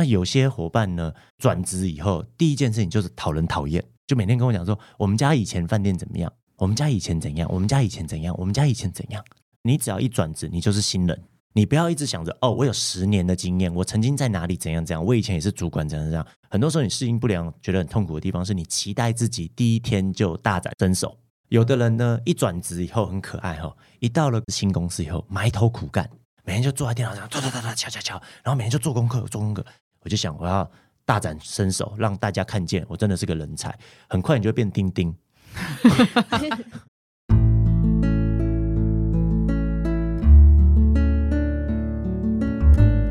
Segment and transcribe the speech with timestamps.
[0.00, 9.22] 那有些伙伴呢，转职以后第一件事情就是讨人讨厌，就每天跟我讲说，我们家以前饭店怎么样，我们家以前怎样，我们家以前怎样，我们家以前怎样。
[9.62, 16.26] 你只要一转职，你就是新人，你不要一直想着哦，我有十年的经验，我曾经在哪里怎样怎样，我以前也是主管怎样怎样。
[16.48, 21.14] 很多时候你适应不良，觉得很痛苦的地方，是你期待自己第一天就大展身手。
[21.50, 26.08] 有的人呢，一转职以后很可爱哈，一到了新公司以后埋头苦干，
[26.44, 29.62] 每天就坐在电脑上，哒哒哒哒敲敲敲，然后每天就做功课做功课。
[30.02, 30.66] 我就想我要
[31.04, 33.78] 大展身手，让大家看见我真的是个人才。
[34.08, 35.14] 很快你就会变钉钉。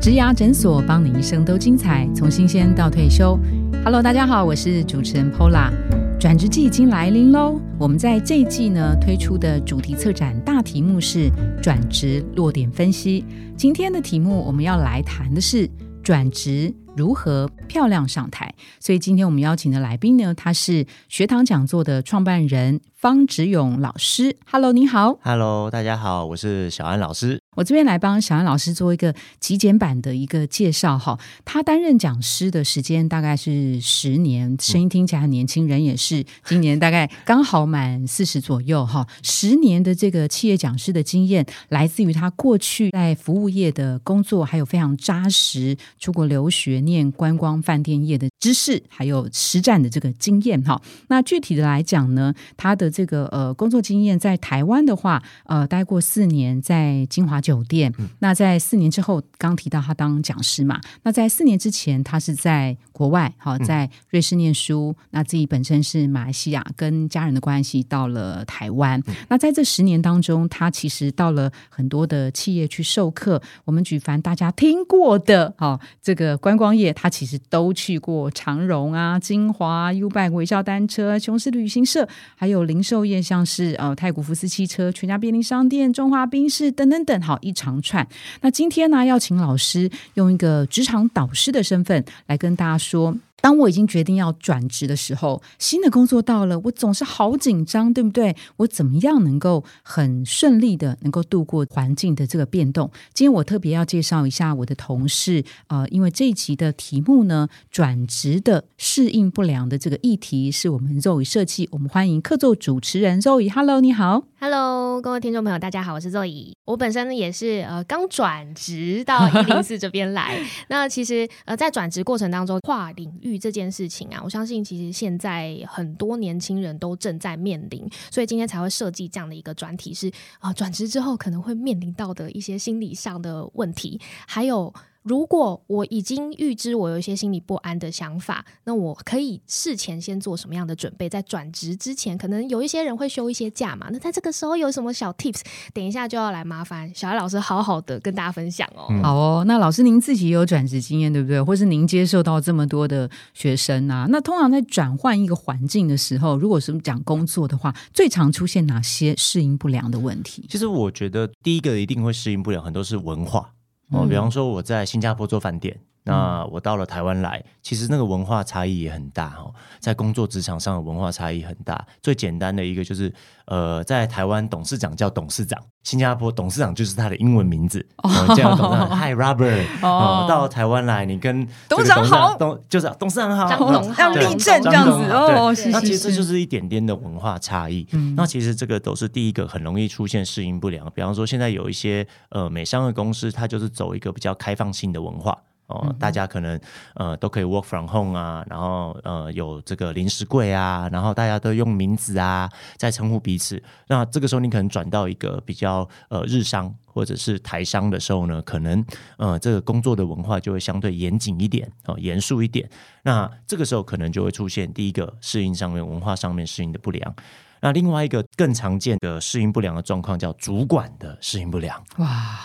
[0.00, 3.38] 植牙诊所，帮你一生都精彩，从新鲜到退休。
[3.84, 5.70] Hello，大家好，我是主持人 Pola。
[6.18, 11.30] 转职季已经来临喽，我们在这一季呢推出的主题策展大题目是
[11.62, 13.24] 转职落点分析。
[13.56, 15.70] 今天的题目我们要来谈的是
[16.02, 18.54] 转职如何漂亮上台。
[18.78, 24.36] 所以今天我们邀请的来宾呢，他是学堂讲座的创办人方志勇老师。
[24.50, 25.18] Hello，你好。
[25.22, 27.40] Hello，大家好，我是小安老师。
[27.56, 31.18] 我这边来帮小安老师做一个极简版的一个介绍哈。
[31.44, 39.04] 他担任讲师的时间大概是十年，声音听起来很年轻，人也是今年大概刚好满四十左右哈。
[39.24, 50.80] 十年的这个企业讲师的经验，来自于他过去在服务业的工作，还有非常扎实出国留学念观光饭店业的知识，还有实战的这个经验哈。
[51.08, 57.94] 那具体的来讲呢，他的这个呃工作经验在台湾的话，呃待过四年在金华酒店。
[58.20, 64.96] 那在四年之后，刚提到他当讲师嘛，那在四年之前，他是在国外，好在瑞士念书。
[65.10, 69.02] 那自己本身是马来西亚，跟家人的关系到了台湾。
[69.28, 73.42] 那在这十年当中，他其实到了很多的企业去授课。
[73.66, 88.06] 我们举凡大家听过的，哦，这个观光业，他其实都去过长荣啊、金华、U Bike 微笑单车、雄狮旅行社，还有零售业，像是呃太古福斯汽车、全家便利商店、中华冰室等等等，好一长串。
[88.40, 93.16] 那今天呢，要请老师用一个职场导师的身份来跟大家说。
[93.40, 98.36] 当我已经决定要转职的时候，新的工作到了，我总是好紧张，对不对？
[98.56, 102.90] 我怎么样能够很顺利的能够度过环境的这个变动？
[103.14, 114.24] 今天我特别要介绍一下我的同事，呃，因为这一集的题目呢，转职的适应不良的这个议题，是我们 Zoe 设计，我们欢迎客座主持人 Zoe，Hello，你好。
[114.38, 116.52] Hello，各位听众朋友，大家好，我是 Zoe。
[116.64, 120.38] 我本身呢也是呃刚转职到 一零四这边来。
[120.68, 134.72] 那其实呃在转职过程当中，跨领域这件事情啊，我相信其实现在很多年轻人都正在面临，所以今天才会设计这样的一个专题，是啊、转职之后可能会面临到的一些心理上的问题，还有。
[135.02, 141.08] 如果我已经预知我有一些心理不安的想法，那我可以事前先做什么样的准备？
[141.08, 143.88] 在转职之前，可能有一些人会休一些假嘛。
[143.90, 145.40] 那在这个时候有什么小 tips？
[145.72, 148.86] 等一下就要来麻烦小艾老师好好的跟大家分享哦。
[148.90, 151.42] 嗯好哦，那老师您自己也有转职经验，对不对？
[151.42, 154.06] 或是您接受到这么多的学生啊？
[154.10, 160.46] 那通常在转换一个环境的时候，如果是讲工作的话，最常出现哪些适应不良的问题？
[160.50, 163.52] 其实我觉得第一个一定会适应不了，很多是文化
[163.90, 164.00] 哦。
[164.04, 171.86] 嗯比方说我在新加坡做饭店，那我到了台湾来，其实那个文化差异也很大哦，在工作职场上的文化差异很大。
[172.02, 173.12] 最简单的一个就是，
[173.44, 187.86] 呃，在台湾董事长叫董事长，新加坡董事长就是他的英文名字，哦，这样董事长 Hi Robert，哦，到台湾来，你跟这个董事长好董就是董事长好，张哦董好对要立正这样子哦，对是是是，那其实这就是一点点的文化差异。
[188.16, 190.90] 那其实这个都是第一个很容易出现适应不良。
[190.94, 195.36] 比方说，现在有一些呃美商的公司，它就是走一个比较开放性的文化。
[195.70, 196.60] 哦，大家可能
[196.94, 203.62] 呃都可以 work from home 啊，然后呃有这个零食柜啊，然后大家都用名字啊在称呼彼此。
[203.86, 208.84] 那这个时候你可能转到一个比较呃日商或者是台商的时候呢，可能
[209.16, 212.68] 呃这个工作的文化就会相对严谨一点哦，严肃一点。
[213.02, 217.14] 那这个时候可能就会出现第一个适应上面文化上面适应的不良。
[217.62, 221.78] 那另外一个更常见的适应不良的状况叫主管的适应不良。
[221.98, 222.38] 哇，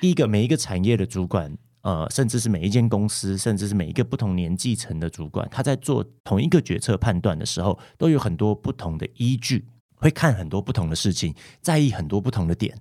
[0.00, 1.54] 第一个，每一个产业的主管，
[1.86, 12.76] 呃，甚至是每一间公司，甚至是每一个不同年纪层的主管，他在做同一个决策判断的时候，都有很多不同的依据，会看很多不同的事情，在意很多不同的点。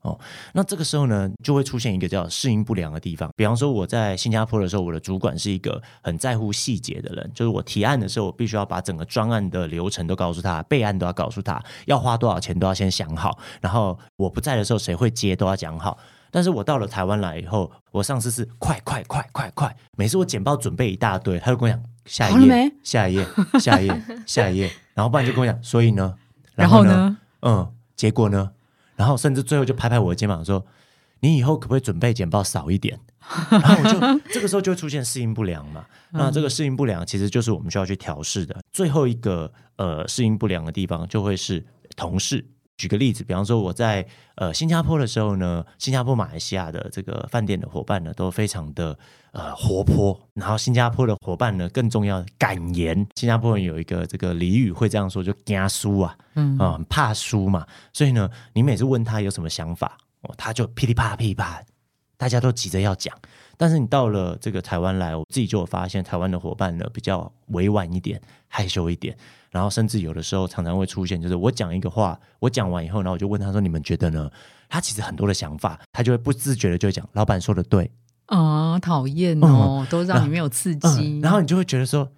[0.00, 0.18] 哦，
[0.54, 3.28] 那这个时候呢，就会出现一个叫适应不良的地方。
[3.36, 15.98] 比方说，我在新加坡的时候，我的主管是一个很在乎细节的人，就是我提案的时候，我必须要把整个专案的流程都告诉他，备案都要告诉他，要花多少钱都要先想好，然后我不在的时候谁会接都要讲好。
[16.36, 23.26] 但是我到了台湾来以后，我上司是快快快快快，每次我简报准备一大堆，他就跟我讲下一页，下一页，
[23.58, 26.14] 下一页，下一页，然后不然就跟我讲，所以呢，
[26.54, 28.50] 然后呢，嗯，结果呢，
[28.96, 30.62] 然后甚至最后就拍拍我的肩膀说，
[31.20, 33.00] 你以后可不可以准备简报少一点？
[33.48, 35.86] 然后我就这个时候就会出现适应不良嘛。
[36.10, 38.54] 那这个适应不良其实就是我们需要去调试的。
[38.70, 41.64] 最后一个呃适应不良的地方就会是
[41.96, 42.44] 同事。
[42.76, 48.98] 举个例子，比方说我在呃新加坡的时候呢，新加坡、马来西亚的这个饭店的伙伴呢都非常的
[49.32, 50.18] 呃活泼。
[50.34, 53.06] 然后新加坡的伙伴呢更重要敢言。
[53.14, 57.66] 新加坡人有一个这个俚语会这样说，就惊输啊，嗯啊，很怕输嘛。
[57.92, 61.62] 所以呢，你每次问他有什么想法，哦，他就噼里啪啦噼里啪啦。
[62.16, 63.16] 大家都急着要讲，
[63.56, 69.16] 但是你到了这个台湾来，我自己就有发现，台湾的伙伴呢比较委婉一点，害羞一点，
[69.50, 74.30] 然后甚至有的时候常常会出现，就是我讲一个话，我讲完以后，然后我就问他说：“你们觉得呢？”
[74.68, 77.90] 他其实很多的想法，他就会不自觉的就讲：“老板说的对。”
[78.26, 82.10] 啊，讨厌哦，都让你没有刺激，然后你就会觉得说，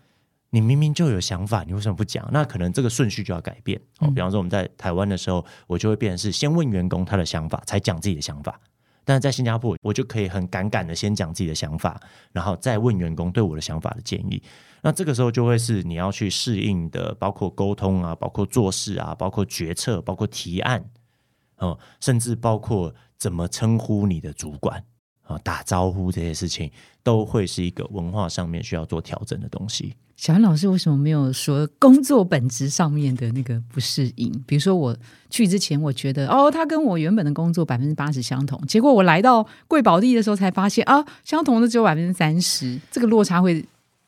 [0.48, 2.26] 你明明就有想法，你为什么不讲？
[2.32, 4.10] 那可能这个顺序就要改变哦。
[4.14, 8.58] 比方说我们在台湾的时候，我就会变成是先问员工他的想法，才讲自己的想法。
[9.08, 11.98] 但在新加坡，我就可以很敢敢的先讲自己的想法，
[12.30, 14.42] 然后再问员工对我的想法的建议。
[14.82, 20.84] 那这个时候就会是你要去适应的，包括沟通啊，包括做事啊，包括决策，包括提案，
[21.56, 24.84] 哦，甚至包括怎么称呼你的主管
[25.22, 26.70] 啊，打招呼这些事情，
[27.02, 29.96] 都会是一个文化上面需要做调整的东西。
[30.18, 34.32] 小安老师为什么没有说工作本质上面的那个不适应？
[34.48, 34.94] 比如说我
[35.30, 43.64] 去之前，我觉得哦，他跟我原本的工作百分之八十相同，结果我来到贵宝地的时候才发现啊，相同的只有百分之三十，这个落差会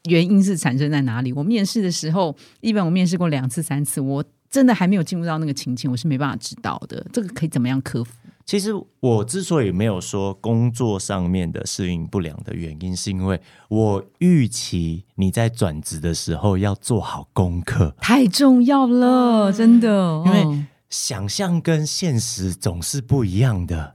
[0.09, 1.33] 原因是产生在哪里？
[1.33, 7.07] 我面试的时候，一般我面试过两次三次，我真的还没有进入到那个情境，我是没办法知道的。
[7.13, 8.13] 这个可以怎么样克服？
[8.51, 20.21] 其实我之所以没有说工作上面的适应不良的原因，是因为我预期你在转职的时候要做好功课，太重要了，真的。
[20.27, 23.95] 因为想象跟现实总是不一样的。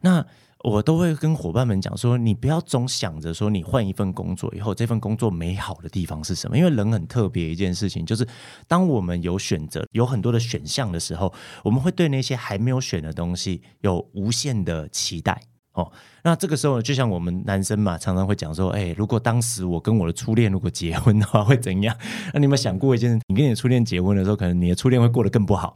[0.00, 0.26] 那。
[0.62, 6.56] 我都会跟伙伴们讲说，你不要总想着说你换一份工作以后，这份工作美好的地方是什么？
[6.56, 8.26] 因为人很特别一件事情，就是
[8.68, 11.32] 当我们有选择、有很多的选项的时候，
[11.64, 15.42] 我们会对那些还没有选的东西有无限的期待。
[15.74, 15.90] 哦，
[16.22, 21.96] 那这个时候呢就像我们男生嘛，常常会讲说，哎，如果当时我跟我的初恋如果结婚的话，会怎样？
[22.34, 23.20] 那你有没有想过一件事？
[23.28, 25.74] 你跟你的初恋结婚的时候，可能你的初恋会过得更不好。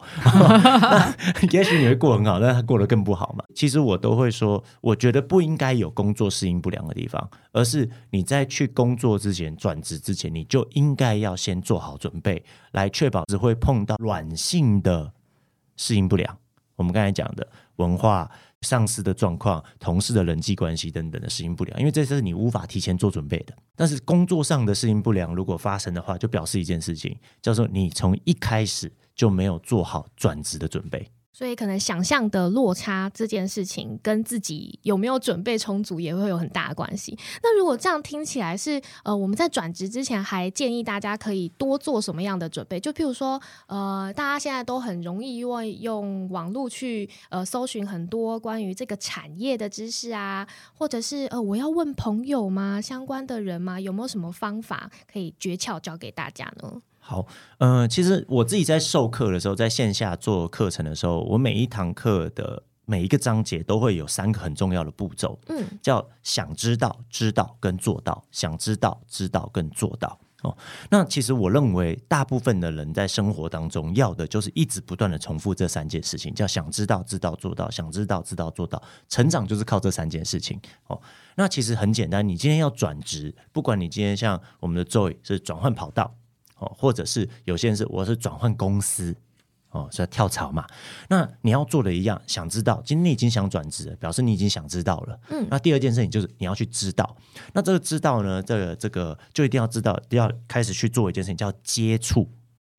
[1.51, 3.43] 也许你会过很好，但他过得更不好嘛。
[3.55, 15.11] 其实我都会说，我觉得不应该有工作适应不良的地方，而是你在去工作之前、转职之前，你就应该要先做好准备，来确保只会碰到软性的
[15.79, 16.37] 适应不良。
[16.77, 18.31] 我们刚才讲的文化。
[18.63, 23.55] 上司的状况、同事的人际关系等等的适应不良，因为这是你无法提前做准备的。
[23.77, 31.11] 但是工作上的适应不良如果发生的话，就表示一件事情，叫做你从一开始就没有做好转职的准备。
[31.37, 37.15] 所以，可能想象的落差这件事情，跟自己有没有准备充足，也会有很大的关系。
[37.43, 42.81] 那如果这样听起来是，呃，我们在转职之前，还建议大家可以多做什么样的准备？
[42.81, 52.81] 就譬如说，呃，大家现在都很容易用用网络去呃搜寻很多关于这个产业的知识啊，或者是呃，我要问朋友吗？
[52.81, 53.79] 相关的人吗？
[53.79, 56.81] 有没有什么方法可以诀窍教给大家呢？
[57.09, 57.25] 好，
[57.59, 70.19] 嗯，其实我自己在授课的时候，在线下做课程的时候，我每一堂课的每一个章节都会有三个很重要的步骤，嗯，叫想知道、知道跟做到，想知道、知道跟做到。
[70.43, 70.57] 哦，
[70.91, 78.83] 那其实我认为，大部分的人在生活当中要的就是一直不断的重复这三件事情，叫想知道、知道、做到，想知道、知道、做到。
[79.09, 80.61] 成长就是靠这三件事情。
[80.89, 81.01] 哦，
[81.37, 86.13] 那其实很简单，你今天要转职，不管你今天像我们的 Joy 是转换跑道。
[86.59, 89.15] 哦，或者是有些人是我是转换公司，
[89.71, 90.67] 哦，是要跳槽嘛？
[91.09, 95.21] 那你要做的一样，想知道，今天你已经想转职，表示你已经想知道了。
[95.29, 97.17] 嗯，那第二件事情就是你要去知道。
[97.53, 102.29] 那这个知道呢，这个这个就一定要知道，要开始去做一件事情，叫接触。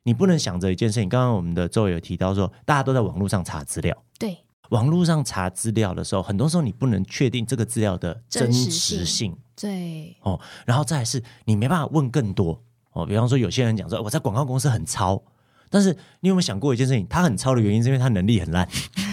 [0.03, 1.09] 你不能想着一件事情。
[1.09, 3.95] 刚刚我们的周有提到说，大家都在网络上查资料。
[4.17, 4.37] 对，
[4.69, 9.37] 网络上查资料的时候，很多时候你不能确定这个资料的真实性。
[9.55, 12.63] 对，哦，然后再是，你没办法问更多。
[12.97, 15.21] 哦，比方说有些人讲说我在广告公司很超，
[15.69, 17.05] 但是你有没有想过一件事情？
[17.07, 18.67] 他很超的原因是因为他能力很烂，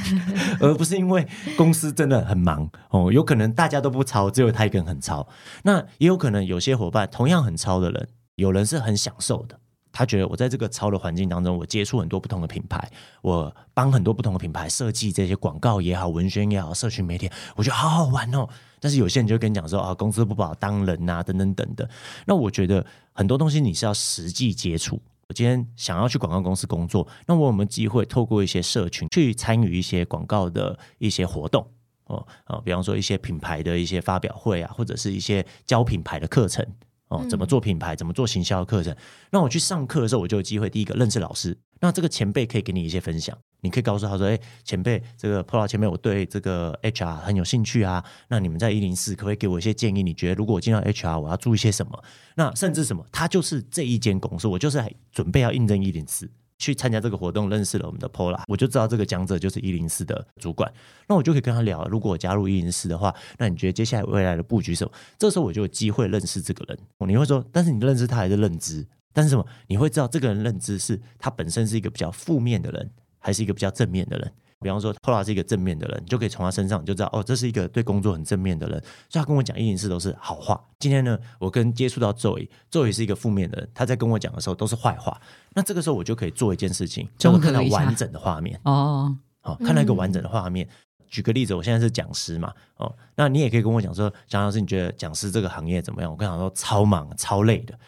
[0.59, 2.71] 而不是因为公司真的很忙。
[2.89, 5.29] 哦，有可能大家都不超，只有他一个人很超。
[5.65, 9.59] 那也有可能有些伙伴同样很超的人，有人是很享受的。
[9.97, 12.91] 他觉得我在这个超的环境当中，我接触很多不同的品牌，
[13.23, 18.49] 我帮很多不同的品牌设计这些广告也好、文宣也好、社群媒体，我觉得好好玩哦。
[18.81, 21.89] 但是有些人就跟你讲说啊，公司不把我当人啊，等等等的。
[22.27, 25.01] 那我觉得很多东西你是要实际接触。
[25.29, 31.67] 我今天想要去广告公司工作，那我有没有机会透过一些社群去参与一些广告的一些活动？
[32.07, 36.67] 哦啊，比方说一些品牌的一些发表会啊，或者是一些教品牌的课程。
[37.15, 38.95] 哦，怎么做品牌，怎么做行销的课程？
[39.31, 41.57] 那我去上课的时候，我就有机会第一个认识老师。
[41.81, 48.03] 那这个前辈可以给你一些分享，你可以告诉他说：“哎，前辈，这个 Pro 前辈，我对这个 HR 很有兴趣啊。
[48.29, 50.03] 那你们在一零四可不可以给我一些建议？
[50.03, 52.03] 你觉得如果我进到 HR，我要注意些什么？
[52.37, 53.05] 那甚至什么？
[53.13, 60.73] 他就是这一间公司，我就是准备要应征一零四。”去参加这个活动，认识了我们的 Pola，我就知道这个讲者就是一零四的主管，
[61.09, 61.85] 那我就可以跟他聊。
[61.89, 64.93] 如果我加入一零四的话，那你觉得接下来未来的布局什么？
[65.19, 66.79] 这时候我就有机会认识这个人。
[67.07, 68.87] 你会说，但是你认识他还是认知？
[69.13, 69.47] 但是什么？
[69.67, 74.33] 你会知道这个人认知是他本身是一个比较负面的人，还是一个比较正面的人？
[74.65, 78.81] 比方说，Pola 是一个正面的人，你就可以从他身上就知道，哦，这是一个对工作很正面的人，
[79.11, 80.59] 所以他跟我讲一件事都是好话。
[80.79, 85.21] 今天呢，我跟接触到周宇，周宇是一个负面的人，他在跟我讲的时候都是坏话。
[85.53, 90.67] 那这个时候我就可以做一件事情，叫我看到完整的画面哦，好，看到一个完整的画面。
[91.11, 96.11] 举个例子，我现在是讲师嘛，哦，那你也可以跟我讲说，蒋老师，你觉得讲师这个行业怎么样？
[96.11, 97.79] 我跟他说，超忙、超累的。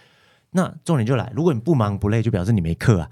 [0.57, 3.11] 那重点就来，如果你不忙不累，就表示你没课啊。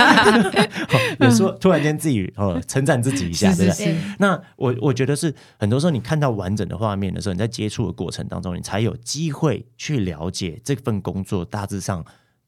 [1.20, 3.94] 有时候突然间自己哦称赞自己一下，对不对？
[4.18, 12.02] 那我我觉得是很多时候你看到完整的画面的时候，你在接触的过程当中，你才有机会去了解这份工作大致上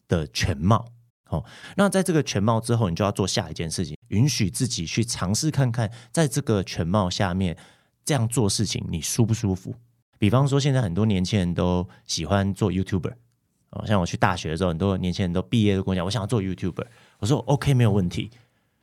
[0.09, 0.87] 的全貌。
[1.29, 1.45] 哦，
[1.77, 7.59] 那在这个全貌之后，你就要做下一件事情，允许自己去尝试看看，在这个全貌下面
[8.07, 9.75] 这样做事情，你舒不舒服？
[10.19, 13.13] 比方说，现在很多年轻人都喜欢做 YouTuber。
[13.73, 16.87] 哦，像我去大学的时候，很多年轻人都毕业都跟我讲，我想要做 YouTuber。
[17.19, 18.31] 我说 OK，没有问题。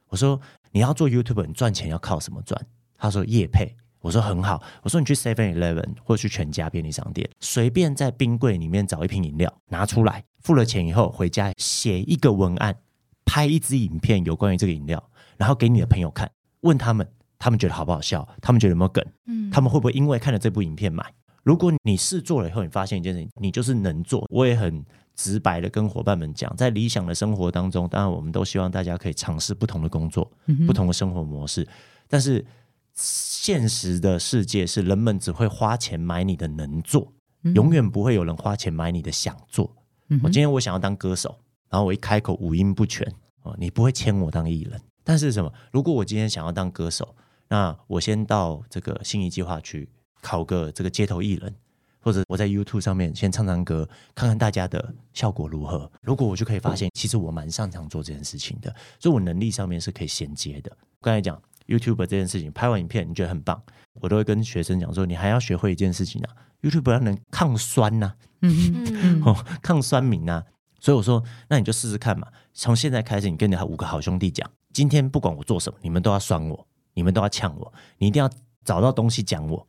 [0.09, 0.39] 我说
[0.71, 2.59] 你要做 YouTuber，你赚钱要靠什么赚？
[2.97, 3.75] 他说业配。
[4.01, 4.63] 我说很好。
[4.81, 12.77] 我说你去 Seven Eleven 或者去全家便利商店，随便在冰柜里面找一瓶饮料，拿出来，付了钱以后回家写一个文案，
[13.25, 15.03] 拍一支影片有关于这个饮料，
[15.35, 16.31] 然后给你的朋友看，
[16.61, 17.05] 问他们
[17.37, 21.03] 他们觉得好不好笑，他们觉得有没有梗，嗯，他们会不会因为看了这部影片买？
[21.49, 24.23] 如果你试做了以后，你发现一件事情，你就是能做。
[24.29, 30.31] 我也很直白的跟伙伴们讲，在理想的生活当中，当然我们都希望大家可以尝试不同的工作、
[30.67, 31.67] 不同的生活模式。
[32.07, 32.45] 但是
[32.93, 37.11] 现实的世界是，人们只会花钱买你的能做，
[37.55, 39.75] 永远不会有人花钱买你的想做。
[40.21, 41.35] 我今天我想要当歌手，
[41.71, 44.79] 然后我一开口五音不全哦，你不会签我当艺人。
[45.03, 45.51] 但是什么？
[45.71, 47.15] 如果我今天想要当歌手，
[47.47, 49.89] 那我先到这个心仪计划去。
[50.21, 51.53] 考个这个街头艺人，
[51.99, 55.91] 或者我在 YouTube 上面先唱唱歌，看看大家的效果如何。
[56.01, 60.71] 如果我就可以发现，其实我蛮擅长做这件事情的，所以我能力上面是可以衔接的。
[61.01, 63.61] 刚才讲 YouTube 这件事情，拍完影片你觉得很棒，
[64.01, 70.43] 我都会跟学生讲说，你还要学会一件事情啊，YouTube 要能抗酸呐，嗯 哦，抗酸敏呐。
[70.81, 72.27] 所以我说，那你就试试看嘛。
[72.53, 78.29] 从现在开始，你跟你五个好兄弟讲，今天不管我做什么，你们都要酸我，你们都要呛我，你一定要
[78.63, 79.67] 找到东西讲我。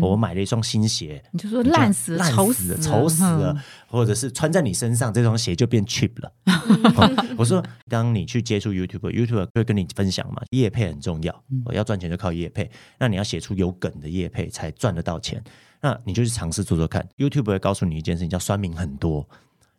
[0.00, 3.56] 我买了一双新鞋，你就说烂死、丑死了、丑死了，
[3.88, 6.32] 或者是穿在你身上这双鞋就变 cheap 了。
[7.38, 12.70] 我说，当你去接触 YouTube，YouTube 会跟你分享嘛，业配很重要，我要赚钱就靠业配。
[12.98, 15.42] 那你要写出有梗的业配才赚得到钱。
[15.80, 19.26] 那你就去尝试做做看，YouTube 会告诉你一件事情，叫酸民很多。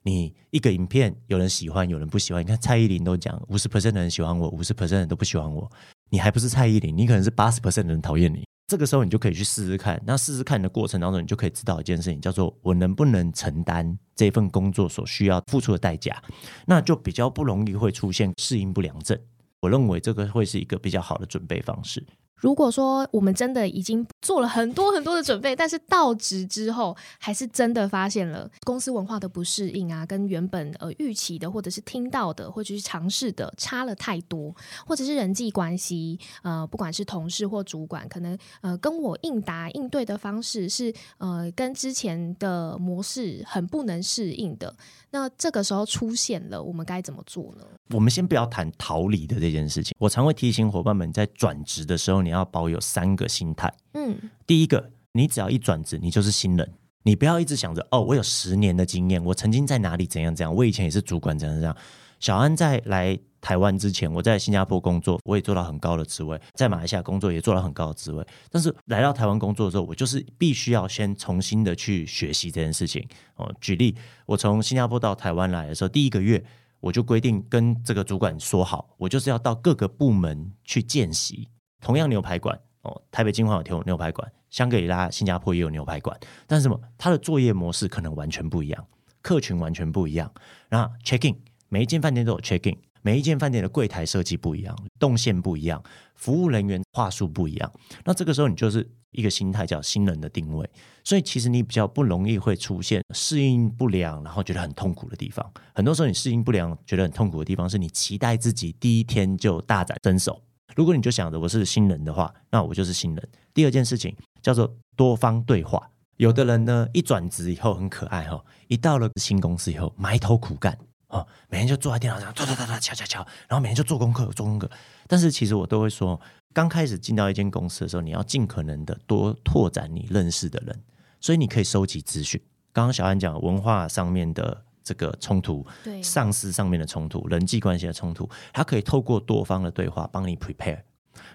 [0.02, 2.42] 你一个影片有人喜欢，有人不喜欢。
[2.42, 5.72] 你看蔡依林都讲，五十 percent 的人喜欢我，五十 percent 的人都不喜欢我。
[6.10, 8.44] 你还不是蔡依林，你可能是八十 percent 的人讨厌你。
[8.72, 16.24] 这个时候你就可以去试试看，那试试看的过程当中，你就可以知道一件事情，叫做我能不能承担这份工作所需要付出的代价，
[16.66, 19.20] 那就比较不容易会出现适应不良症。
[19.60, 22.02] 我认为这个会是一个比较好的准备方式。
[22.36, 34.56] 如果说我们真的已经做了很多很多的准备，但是到职之后还是真的发现了公司文化的不适应啊，跟原本呃预期的或者是听到的或者是尝试的差了太多，
[34.88, 44.76] 或者是人际关系呃不管是同事或主管，可能呃跟我应答应对的方式是呃跟之前的模式很不能适应的，
[45.12, 47.64] 那这个时候出现了，我们该怎么做呢？
[47.94, 52.31] 我们先不要谈逃离的这件事情，我常会提醒伙伴们在转职的时候，你。
[52.32, 53.74] 你要保有三个心态。
[53.94, 56.72] 嗯，第一个，你只要一转职，你就是新人，
[57.04, 61.76] 你不要一直想着哦，我有十年的经验，我曾经在哪里怎样怎样，我以前也是主管怎样怎样。
[62.22, 68.26] 小安在来台湾之前，我在新加坡工作，我也做到很高的职位，在马来西亚工作也做到很高的职位。
[68.50, 73.06] 但是来到台湾工作的时候，我就是必须要先重新的去学习这件事情。
[73.36, 76.42] 哦，举例，我从新加坡到台湾来的时候，第一个月
[76.80, 81.50] 我就规定跟这个主管说好，我就是要到各个部门去见习。
[81.82, 86.80] 同样牛排馆，哦，台北金华有牛牛排馆，香格里拉、新加坡也有牛排馆，但是什么？
[86.98, 88.88] 它的作业模式可能完全不一样，
[89.22, 90.32] 客群完全不一样。
[90.70, 91.36] 那 check in，
[91.70, 92.78] 每一间饭店都有 check in。
[93.04, 95.82] 每一间饭店的柜台设计不一样，动线不一样，
[96.14, 97.74] 服务人员话术不一样。
[98.06, 100.70] 那这个时候你就是一个心态叫新人的定位，
[101.04, 105.52] 所以其实你比较不容易会出现适应不良，然后觉得很痛苦的地方。
[105.74, 110.40] 很多时候你适应不良觉得很痛苦的地方，是你期待自己第一天就大展身手。
[110.76, 113.30] 如果你就想着我是新人的话，那我就是新人。
[113.54, 115.90] 第二件事情叫做多方对话。
[116.18, 120.78] 有的人呢一转职以后很可爱哈，一到了新公司以后埋头苦干。
[121.08, 124.70] 哦，每天就坐在电脑上，哒哒哒哒敲敲敲，然后每天就做功课做功课。
[125.08, 126.18] 但是其实我都会说，
[126.54, 130.82] 刚开始进到一间公司的时候，你要尽可能的多拓展你认识的人，
[131.20, 132.42] 所以你可以收集资讯。
[132.72, 140.82] 刚刚小安讲文化上面的这个冲突，对上司上面的冲突，人际关系的冲突，它可以透过多方的对话帮你 prepare。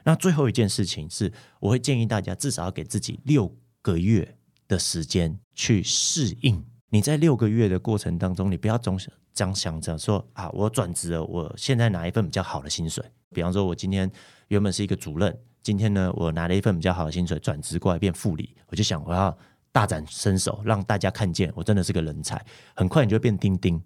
[0.05, 4.37] 那最后一件事情是，我会建议大家至少要给自己六个月
[4.67, 6.65] 的时间去适应。
[6.89, 9.13] 你在六个月的过程当中，你不要总想。
[9.35, 13.05] 这样想着说啊，我转职了，我现在拿一份比较好的薪水。
[13.35, 14.11] 比方说，我今天
[14.49, 19.37] 原本是一个主任，今天呢，我拿了一份比较好的薪水，转职过来变副理，我就想我要
[19.77, 22.43] 大展身手，让大家看见我真的是个人才。
[22.75, 23.79] 很快你就会变钉钉，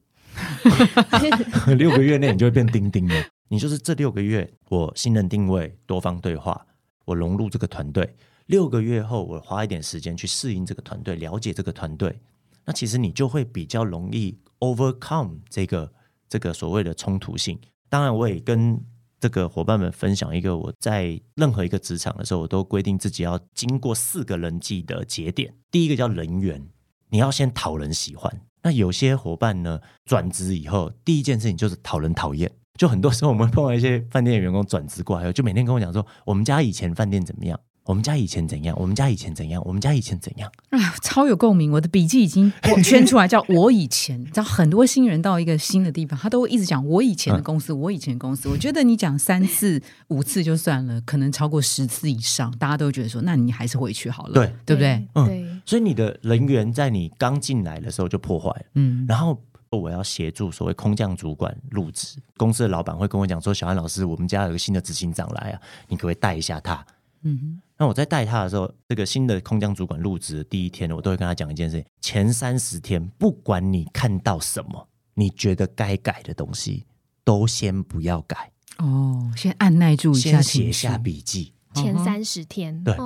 [1.76, 3.24] 六个月内你就会变钉钉了。
[3.48, 6.64] 你就是这六个月，我新人定位，多方对话，
[7.06, 8.14] 我融入这个团队。
[8.46, 12.20] 六个月后，我花一点时间去适应这个团队，了解这个团队，
[12.64, 14.38] 那其实你就会比较容易。
[14.60, 15.92] overcome 这个
[16.28, 18.80] 这个所谓的冲突性，当然我也跟
[19.20, 25.54] 这个伙伴们分享一个，我在任何一个职场的时候，我都规定自己要经过四个人际的节点。
[25.70, 26.66] 第一个叫人缘，
[27.10, 28.40] 你要先讨人喜欢。
[28.62, 32.50] 那有些伙伴呢，转职以后，第一件事情就是讨人讨厌。
[32.78, 37.60] 就很多时候我们碰到一些饭店员工转职过来，就每天跟我讲说，我们家以前饭店怎么样。
[37.90, 38.76] 我们家以前怎样？
[38.78, 39.60] 我们家以前怎样？
[39.66, 40.48] 我们家以前怎样？
[40.70, 41.72] 啊，超有共鸣！
[41.72, 42.52] 我的笔记已经
[42.84, 44.20] 圈出来，叫 我以前。
[44.20, 48.48] 你知道很多新人到一个新的地方，他都会一直讲我以前的公司，我以前公司。
[48.48, 55.04] 我觉得你讲三次、五次就算了，可能超过十次以上，大家都觉得说，那你还是回去好了，对对不对？
[55.16, 55.60] 嗯。
[55.66, 59.04] 所以你的人员在你刚进来的时候就破坏了，嗯。
[59.08, 59.36] 然后
[59.70, 66.86] 我要协助所谓空降主管入职，公司的老板会跟我讲说：“小安老师，我们家有个新的执行长来啊，你可不可以带一下他？”
[67.22, 67.60] 嗯。
[67.76, 76.86] 那我在带他的时候，这个新的空降主管入职的第一天，我都会跟他讲一件事情：前三十天，不管你看到什么，你觉得该改的东西，
[77.24, 78.50] 都先不要改。
[78.78, 81.52] 哦，先按耐住一下，先写下笔记。
[81.72, 82.96] 前三十天，对，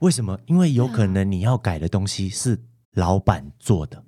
[0.00, 0.38] 为什么？
[0.44, 2.60] 因为有可能你要改的东西是
[2.92, 4.04] 老板做的。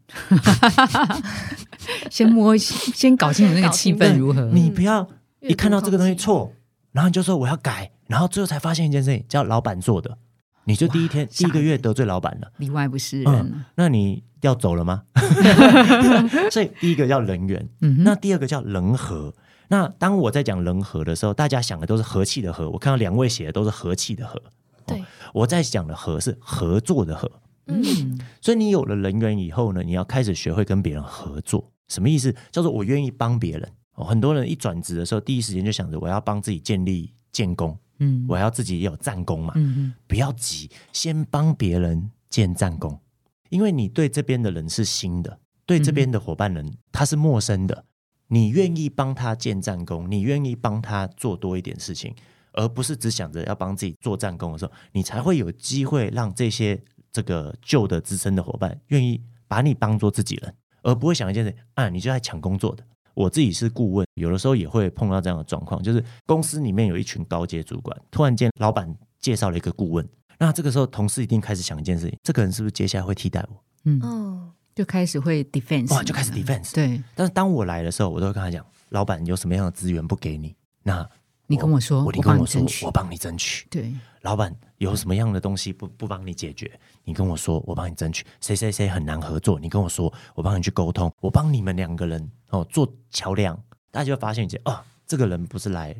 [2.10, 4.44] 先摸，先搞清楚那个气氛如何。
[4.52, 5.08] 你不要
[5.40, 6.52] 一看到这个东西错，
[6.92, 7.90] 然后你就说我要改。
[8.06, 10.18] 然后最后才发现一件事情，叫老板做的，
[10.64, 13.64] 你就第一天第一个月得罪老板了，里外不是人。
[13.74, 15.04] 那你要走了吗？
[16.52, 17.66] 所以第一个叫人缘，
[18.04, 19.32] 那第二个叫人和。
[19.68, 22.68] 那当我在讲人和的时候，大家想的都是和气的和。
[22.68, 24.38] 我看到两位写的都是和气的和。
[24.84, 25.02] 对，
[25.32, 27.30] 我在讲的和是合作的和。
[27.68, 31.72] 嗯，所以你有了人缘以后呢，你要开始学会跟别人合作。
[31.88, 32.34] 什么意思？
[32.50, 33.72] 叫做我愿意帮别人。
[33.94, 37.78] 哦，很多人一转职的时候，第一时间就想着我要帮自己建立建功。
[37.98, 42.98] 嗯，我要自己也有战功嘛，嗯嗯，不要急，先帮别人建战功，
[43.48, 47.84] 因为你对这边的人是新的，对这边的伙伴人他是陌生的，
[48.26, 52.12] 你愿意帮他建战功，你愿意帮他做多一点事情，
[52.54, 60.52] 而不是只想着要帮自己做战功的时候，你才会有机会让这些这个旧的资深的伙伴愿意把你当做自己人，
[60.82, 62.84] 而不会想一件事啊，你就在抢工作的。
[63.14, 73.62] 我自己是顾问，有的时候也会碰到这样的状况，就是公司里面有一群高阶主管，突然间老板介绍了一个顾问，那这个时候同事一定开始想一件事情：这个人是不是接下来会替代我？
[73.84, 76.74] 嗯哦，就开始会 defense，哇，就开始 defense。
[76.74, 80.54] 对，但是当我来的时候，我都会跟他讲：老板有什么样的资源不给你？
[80.82, 81.08] 那
[81.52, 83.66] 你跟我说，我跟我说，我帮你争取。
[83.68, 86.80] 对，老板有什么样的东西不不帮你解决？
[87.04, 88.24] 你跟我说，我帮你争取。
[88.40, 93.54] 谁谁谁很难合作，你跟我说，我帮你去沟通，我帮你们两个人哦做桥梁。
[93.90, 95.94] 大家就会发现一件啊，这个人不是来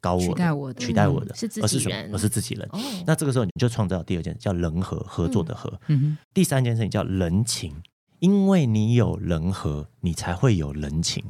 [0.00, 2.70] 搞我取代我的，取代我的，是自己人，而是自己人。
[3.04, 5.76] 那这个时候你就创造第二件叫人和合作的和。
[5.88, 7.74] 嗯第三件事情叫人情，
[8.20, 11.24] 因为你有人和，你才会有人情。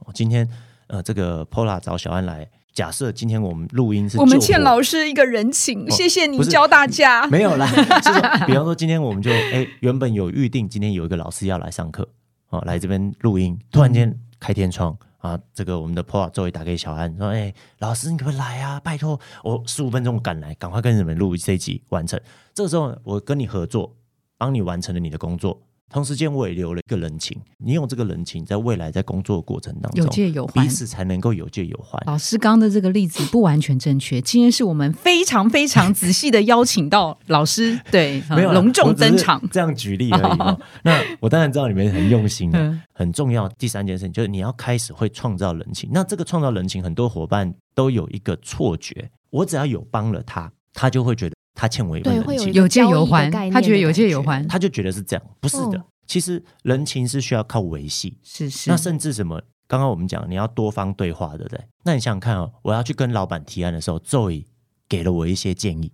[0.00, 0.46] 哦，今天。
[0.88, 7.26] 呃，这个 Pola 找小安来，假设今天我们录音是我们欠老师一个人情，哦谢谢你教大家。
[7.32, 7.64] 没有啦，
[8.04, 12.06] 是说，比方说今天我们就哎、原本有预定，今天有一个老师要来上课，
[12.50, 18.78] 哦，来这边录音，突然间开天窗啊，这个我们的 Paul 周围打给小安说，哎、老师你可不可以来啊？
[18.80, 22.20] 拜托，我十五分钟赶来，赶快跟你们录这一集完成。
[22.52, 23.96] 这个时候我跟你合作，
[24.36, 25.62] 帮你完成了你的工作。
[25.88, 27.40] 同时间，我也留了一个人情。
[27.58, 32.02] 你有这个人情，在未来在工作的过程当中，有借有还彼此才能够有借有还。
[32.06, 39.40] 老师刚的这个例子不完全正确，今天是我们非常非常仔细的邀请到老师，对， 没有隆重登场。
[39.50, 40.60] 这样举例而已、哦。
[40.82, 42.52] 那我当然知道你们很用心
[42.92, 43.48] 很重要。
[43.50, 45.88] 第三件事情就是你要开始会创造人情。
[45.92, 55.26] 那这个创造人情，很多伙伴都有一个错觉：我只要有帮了他，他就会觉得他欠我一份对，人情有借有还他觉得有借有还他就觉得是这样。
[55.40, 58.16] 不是的，哦其实人情是需要靠维系。
[58.22, 59.42] 是是，那甚至什么？
[59.66, 61.60] 刚刚我们讲你要多方对话，对不对？
[61.82, 64.44] 那你想想看哦，我要去跟老板提案的时候，JOE
[64.88, 65.90] 给了我一些建议，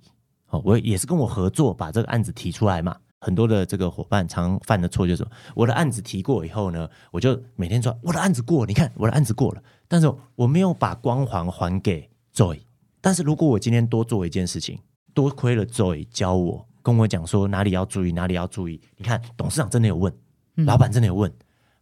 [0.48, 2.94] 哦，我也是跟我合作把这个案子提出来嘛。
[3.20, 12.60] 很多的这个伙伴常犯的错就是，我的案子提过以后呢，我就每天说我的案子过，你看我的案子过了，但是我没有把光环还给 JOE。
[13.00, 14.78] 但是如果我今天多做一件事情，
[15.14, 18.80] 多亏了 Zoe 教我，跟我讲说哪里要注意，哪里要注意。
[18.96, 20.12] 你看董事长真的有问，
[20.56, 21.32] 嗯老板真的有问，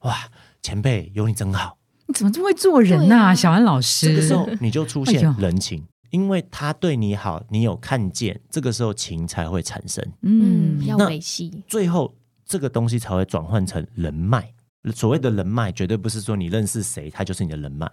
[0.00, 0.16] 哇，
[0.62, 1.76] 前辈有你真好。
[2.06, 4.08] 你怎么这么会做人呐、小安老师？
[4.08, 14.52] 这个时候你就出现人情，因为他对你好，你有看见，这个时候情才会产生，嗯嗯，要那维系，最后这个东西才会转换成人脉。
[14.94, 17.86] 所谓的人脉，绝对不是说你认识谁，他就是你的人脉。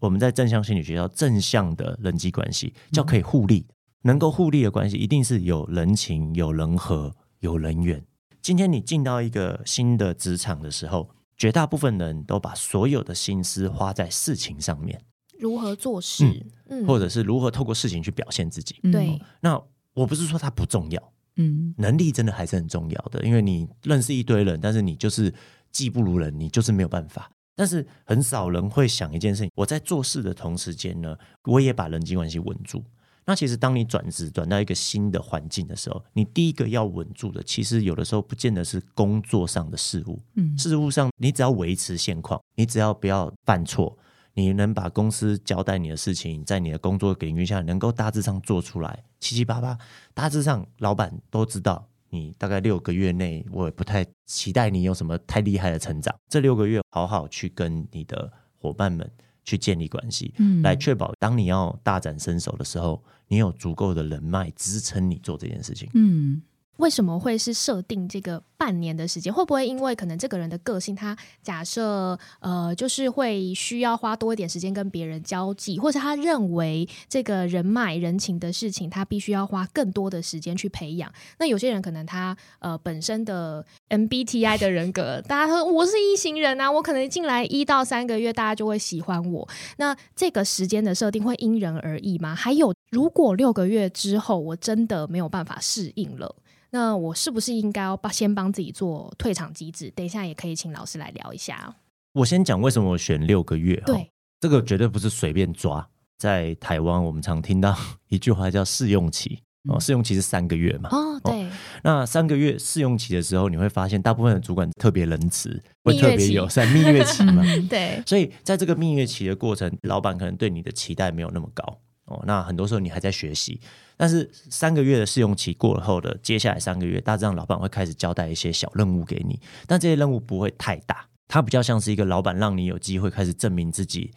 [0.00, 3.66] 我们在正向心理学叫正向的人际关系，叫可以互利。
[4.02, 8.04] 能够互利的关系，一定是有人情、有人和、有人缘。
[8.40, 15.02] 今天你进到一个新的职场的时候，绝大部分人都把所有的心思花在事情上面。
[15.38, 18.78] 如何做事，嗯，或者是如何透过事情去表现自己。
[18.82, 19.62] 嗯对，那
[19.94, 25.32] 我不是说它不重要，嗯能力真的还是很重要的，因为你认识一堆人，但是你就是
[25.70, 27.30] 技不如人，你就是没有办法。
[27.56, 32.82] 但是很少人会想一件事情：我在做事的同时间呢，我也把人际关系稳住。
[33.30, 43.96] 那其实当你转职转到一个新的环境的时候，你第一个要稳住的，其实有的时候不见得是工作上的事物，嗯事物上，你只要维持现况，你只要不要犯错，
[44.34, 49.78] 你能把公司交代你的事情，在你的工作领域下能够大致上做出来，七七八八，
[50.12, 51.86] 大致上老板都知道。
[52.08, 56.12] 你大概六个月内，我也不太期待你有什么太厉害的成长。
[56.28, 59.08] 这六个月，好好去跟你的伙伴们
[59.44, 65.88] 去建立关系，嗯来确保当你要大展身手的时候，你有足够的人脉支撑你做这件事情。
[65.94, 66.42] 嗯
[66.80, 69.32] 为什么会是设定这个半年的时间？
[69.32, 81.12] 会不会因为可能这个人的个性，他假设呃，就是会需要花多一点时间跟别人交际，或者他认为这个人脉人情的事情，他必须要花更多的时间去培养。
[81.38, 89.46] 那有些人可能他呃本身的 MBTI 的人格，大家说我是一型人啊，我可能进来一到三个月，大家就会喜欢我。
[89.76, 92.34] 那这个时间的设定会因人而异吗？
[92.34, 96.34] 还有，如果六个月之后我真的没有办法适应了？
[96.70, 99.90] 那我是不是应该要帮先帮自己做退场机制？
[99.90, 101.74] 等一下也可以请老师来聊一下。
[102.12, 103.80] 我先讲为什么我选六个月。
[103.86, 105.88] 对，这个绝对不是随便抓。
[106.18, 107.74] 在台湾，我们常听到
[108.08, 109.40] 一句话叫试用期
[109.80, 110.88] 试用期是三个月嘛。
[110.90, 111.46] 哦，对，
[111.82, 117.42] 那三个月试用期的时候，你会发现大部分的主管特别仁慈，会特别蜜月期友善，蜜月期嘛。
[117.46, 121.78] 嗯对，所以在这个蜜月期的过程，老板可能对你的期待没有那么高
[122.10, 122.22] 哦。
[122.26, 123.60] 那很多时候你还在学习，
[123.96, 134.12] 但是三个月的试用期过了后的接下来三个月，大致上老板会开始交代一些小任务给你，但这些任务不会太大，它比较像是一个老板让你有机会开始证明自己，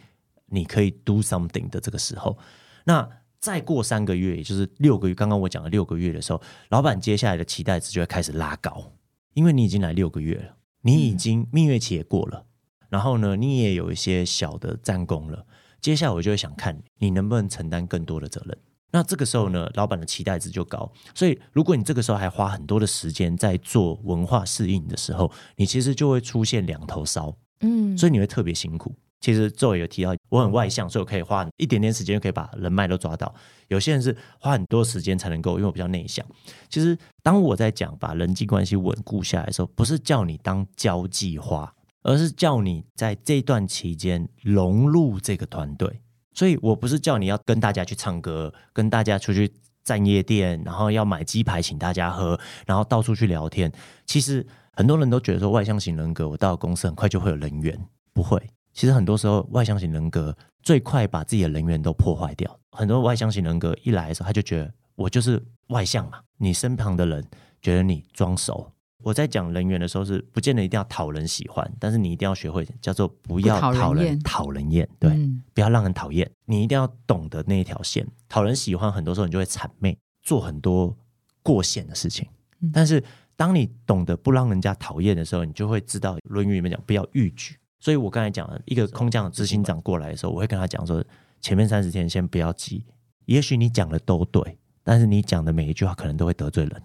[0.47, 2.37] 你可以 do something 的这个时候。
[2.85, 3.07] 那
[3.39, 8.93] 再过三个月，也就是六个月，刚刚我讲的六个月的时候，老板接下来的期待值就会开始拉高，
[9.33, 12.45] 因为你已经来六个月了，你已经蜜月期也过了。
[12.89, 15.45] 然后呢，你也有一些小的战功了。
[15.83, 18.57] 接下来我就会想看你能不能承担更多的责任。
[18.89, 20.89] 那这个时候呢，老板的期待值就高。
[21.13, 28.95] 所以，如果你这个时候还花很多的时间在做文化适应的时候，你其实就会出现两头烧，嗯，所以你会特别辛苦。
[29.19, 33.33] 其实周也有提到，我很外向，所以我可以花一点点时间就可以把人脉都抓到。
[33.67, 36.25] 有些人是花很多时间才能够，因为我比较内向。
[36.69, 46.01] 其实当我在讲把人际关系稳固下来的时候，不是叫你当交际花，而是叫你在这段期间融入这个团队。
[46.35, 49.51] 所以我不是叫你要跟大家去唱歌，跟大家出去
[49.83, 53.71] 站夜店，然后要买鸡排请大家喝，然后到处去聊天。
[54.05, 57.79] 其实很多人都觉得说外向型人格，我到公司很快就会有人缘，
[58.13, 58.41] 不会。
[58.73, 62.59] 其实很多时候外向型人格最快把自己的人缘都破坏掉。
[62.71, 67.23] 很多外向型人格一来的时候，他就觉得我就是外向嘛，你身旁的人
[67.61, 68.71] 觉得你装熟。
[69.03, 76.29] 我在讲人缘的时候，是不见得一定要讨人喜欢，但是你一定要学会叫做不要不讨人讨人厌对，嗯不要让人讨厌。
[76.45, 80.97] 你一定要懂得那一条线，讨人喜欢，很多时候你就会谄媚，做很多
[81.41, 82.27] 过线的事情。
[82.61, 83.03] 嗯但是
[83.35, 87.57] 当你懂得不让人家讨厌的时候，你就会知道《论语》里面讲不要逾矩。
[87.79, 91.03] 所以我刚才讲了一个空降的执行长过来的时候，我会跟他讲说，
[91.41, 92.85] 前面三十天先不要急，
[93.25, 96.81] 也许你讲的都对，但是你讲的每一句话可能都会得罪人，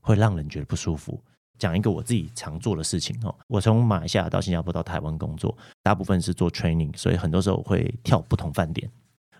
[0.00, 1.22] 会让人觉得不舒服。
[1.58, 8.90] 讲一个我自己常做的事情哦，我从马来西亚到新加坡到台湾工作，大部分是做 training，所以很多时候会跳不同饭店。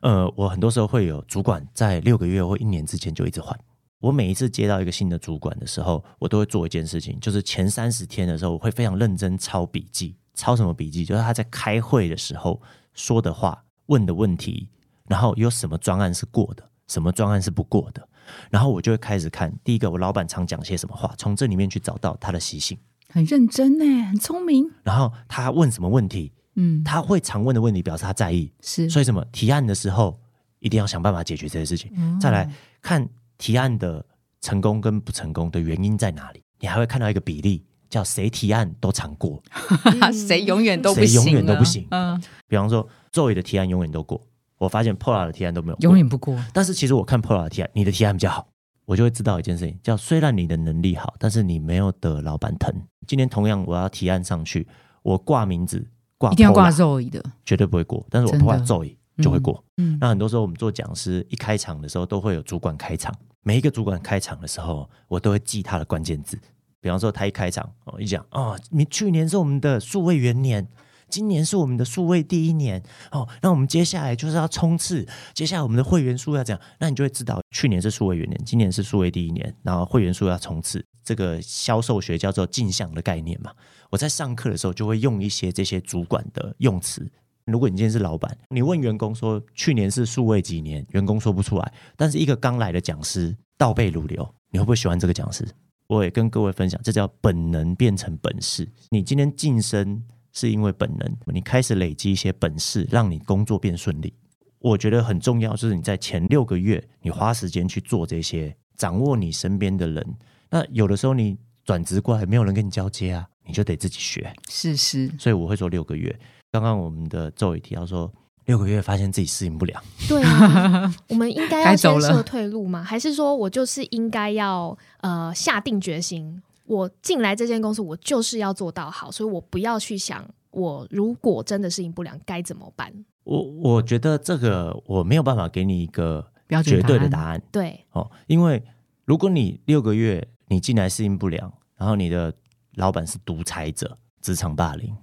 [0.00, 3.59] 呃，我很多时候会有主管在六个月或一年之前就一直换。
[4.00, 10.14] 我每一次接到一个新的主管的时候，我都会做一件事情，就是前三十天的时候，我会非常认真抄笔记。
[10.35, 11.04] 抄什么笔记？
[11.04, 12.62] 就是他在开会的时候
[12.94, 14.68] 说的话、问的问题，
[15.09, 18.08] 然后有什么专案是过的，什么专案是不过的。
[18.51, 22.77] 然后我就会开始看，第一个，我老板常讲些什么话，从这里面去找到他的习性。
[23.11, 24.71] 很认真呢，很聪明。
[24.83, 28.53] 然后他问什么问题，嗯，他会常问的问题，表示他在意。
[28.61, 30.21] 是所以什么提案的时候，
[30.59, 31.91] 一定要想办法解决这些事情。
[31.97, 32.51] 嗯再来
[32.83, 34.05] 看提案的
[34.41, 39.43] 成功跟不成功的原因在哪里，你还会看到一个比例，叫谁提案都常过。
[40.12, 44.21] 谁永远都不行谁行，永远都不行嗯，比方说周伟的提案永远都过，
[44.59, 45.79] 我发现 Pola 的提案都没有。
[45.81, 46.37] 永远不过。
[46.53, 48.47] 但是其实我看 Pola 的提案，你的提案比较好，
[48.85, 52.75] 我就会知道一件事情，叫虽然你的能力好，但是你没有得老板疼。
[53.07, 54.66] 今天同样我要提案上去，
[55.03, 55.87] 我挂名字
[56.18, 58.44] 挂一定要挂肉椅的，绝对不会过，但是我真的。
[58.44, 59.64] 挂周宇就会过。
[59.79, 66.38] 嗯，那很多时候我们做讲师，一开场的时候都会有主管开场，每一个主管开场的时候，我都会记他的关键字。
[66.81, 70.66] 比方说他一开场哦，一讲哦，你去年是我们的数位元年，
[71.09, 80.85] 今年是我们的数位第一年哦，那我们接下来就是要冲刺，接下来我们的会员数要怎样，那你就会知道去年是数位元年，今年是数位第一年，然后会员数要冲刺。
[81.05, 83.51] 这个销售学叫做镜像的概念嘛，
[83.90, 87.11] 我在上课的时候就会用一些这些主管的用词，
[87.47, 91.73] 如果你今天是老板，你问员工说去年是数位几年，员工说不出来。
[91.97, 95.49] 但是一个刚来的讲师倒背如流，你会不会喜欢这个讲师？
[95.87, 98.71] 我也跟各位分享，这叫本能变成本事。
[98.90, 100.03] 你今天晋升
[100.38, 104.14] 是因为本能，你开始累积一些本事，让你工作变顺利。
[104.61, 110.14] 我觉得很重要，就是你在前六个月，你花时间去做这些，掌握你身边的人。
[110.51, 114.33] 那有的时候你转职过来，没有人跟你交接啊，你就得自己学。
[114.48, 116.16] 是是，所以我会说六个月。
[116.53, 118.12] 刚刚我们的周宇提到说，
[118.46, 122.83] 六个月发现自己适应不了，对啊， 我们应该要先设退路吗？
[122.83, 132.92] 还是说我就是应该要呃下定决心，我进来这间公司，我就是要做到好，所以我不要去想我如果真的适应不良该怎么办。
[133.24, 138.62] 我我觉得这个我没有办法给你一个标准绝对的案答案对，哦，因为
[139.07, 142.33] 如果你六个月你进来适应不良，然后你的
[142.74, 144.94] 老板是独裁者、职场霸凌，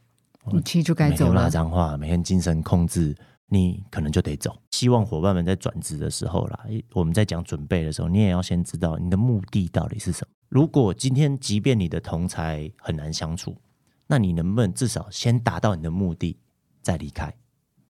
[0.51, 1.49] 你其实就该走了骂走了。
[1.49, 3.15] 脏话，每天精神控制，
[3.47, 4.55] 你可能就得走。
[4.71, 10.31] 希望伙伴们在转职的时候啦，我们在讲准备的时候，你也要先知道你的目的到底是什么。
[10.55, 13.57] 如果今天即便你的同才很难相处，
[14.07, 16.37] 那你能不能至少先达到你的目的
[16.81, 17.35] 再离开？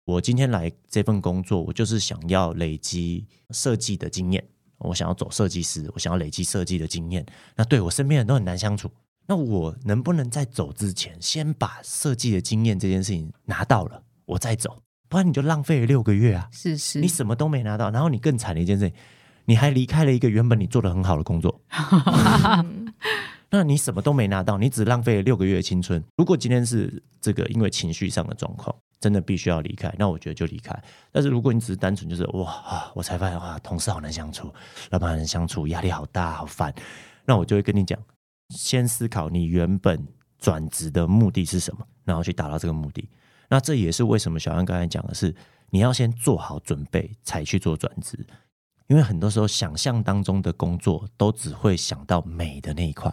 [0.06, 4.42] 我今天来这份工作，我就是想要累积设计的经验，
[4.78, 7.26] 我想要走设计师，我想要累积设计的经验。
[7.54, 8.90] 那对我身边人都很难相处，
[9.26, 14.80] 那我能不能在走之前，先把设计的经验这件事情拿到了，我再走？
[15.06, 16.48] 不然你就浪费了六个月啊！
[16.50, 18.98] 是是你，什么都没拿到，然后你更惨的一件事情，
[19.46, 22.92] 你还离开了一个原本你做的很好的工作，嗯
[23.50, 26.02] 那你什么都没拿到，你只浪费了六个月的青春。
[26.16, 30.76] 如果今天是这个因为情绪上的状况，真的必须要离开，那我觉得就离开。
[31.12, 34.52] 但是如果你只是单纯就是哇啊，我才发现哇，同事好难相处，
[34.90, 36.74] 老板好难相处，压力好大，好烦，
[37.24, 37.96] 那我就会跟你讲，
[38.48, 40.04] 先思考你原本
[40.38, 43.08] 转职的目的是什么，然后去达到这个目的。
[43.48, 45.32] 那这也是为什么小安刚才讲的是，
[45.70, 48.26] 你要先做好准备才去做转职，
[48.86, 53.12] 因为很多时候想象当中的工作都只会想到美的那一块，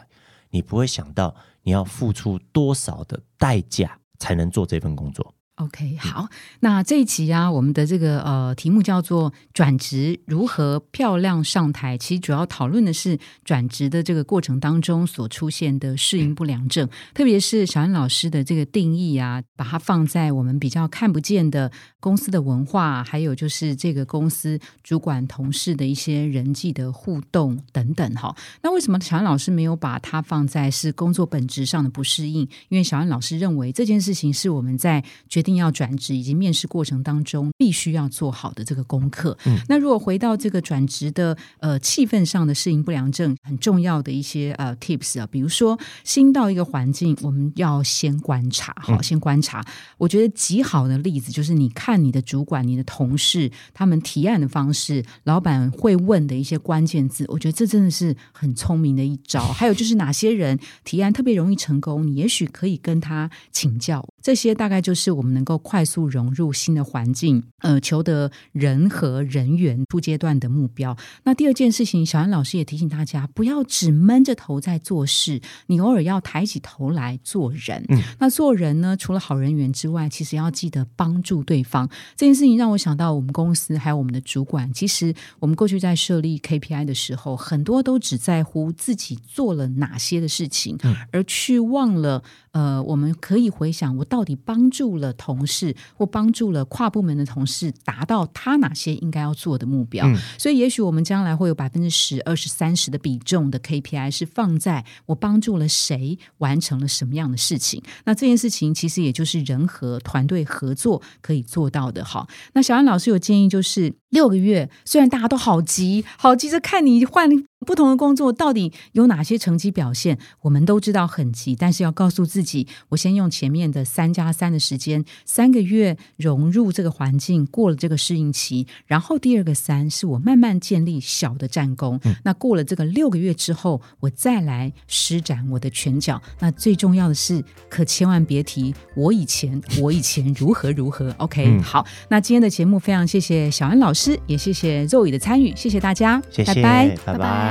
[0.49, 5.33] 你不会想到你要付出多少的代价才能做这份工作。
[5.55, 6.27] OK，好，
[6.61, 28.35] 那这一集啊，我们的这个呃题目叫做“转职如何漂亮上台”，其实主要讨论的是转职的这个过程当中所出现的适应不良症，特别是小安老师的这个定义啊，把它放在我们比较看不见的公司的文化，还有就是这个公司主管同事的一些人际的互动等等哈。
[28.63, 32.49] 那为什么小安老师没有把它放在是工作本质上的不适应？
[32.69, 39.35] 因为小安老师认为这件事情是我们在决决定要转职以及面试过程当中必须要做好的这个功课。
[39.45, 49.65] 嗯那如果回到这个转职的呃气氛上的适应不良症，很重要的一些呃 tips 啊，比如说新到一个环境，我们要先观察，好，嗯先观察。
[49.97, 59.41] 我觉得极好的例子就是你看你的主管、你的同事他们提案的方式，老板会问的一些关键字，我觉得这真的是很聪明的一招。
[59.41, 64.07] 还有就是哪些人提案特别容易成功，你也许可以跟他请教。
[64.21, 70.95] 这些大概就是我们能够快速融入新的环境，呃，求得人和人员初阶段的目标。
[71.23, 77.83] 那第二件事情，小安老师也提醒大家，不要只闷着头在做事，你偶尔要抬起头来做人。
[77.89, 81.89] 嗯那做人呢，除了好人缘之外，其实要记得帮助对方。
[82.15, 92.23] 这件事情让我想到我们公司还有我们的主管，其实我们过去在设立 KPI 的时候，很多都只在乎自己做了哪些的事情，嗯而去忘了。
[92.51, 100.05] 呃，我们可以回想，我到底帮助了同事或帮助了跨部门的同事达到他哪些应该要做的目标。
[100.05, 107.81] 嗯所以，也许我们将来会有百分之十、二十、三十的比重的 KPI 是放在我帮助了谁完成了什么样的事情。
[108.05, 112.03] 那这件事情其实也就是人和团队合作可以做到的。
[112.03, 117.29] 好，那小安老师有建议，就是六个月，虽然大家都好急，好急着看你换
[117.65, 131.99] 不同的工作到底有哪些成绩表现，我们都知道很急，但是要告诉自己，我先用前面的三加三的时间，三个月融入这个环境，过了这个适应期，然后第二个三是我慢慢建立小的战功。
[132.23, 136.19] 那过了这个六个月之后，我再来施展我的拳脚。
[136.39, 141.13] 那最重要的是，可千万别提我以前，我以前如何如何。
[141.19, 146.97] OK，、嗯好，那今天的节目非常谢谢小安老师，也谢谢肉宇的参与，谢谢大家，谢谢，拜拜。
[147.05, 147.50] 拜拜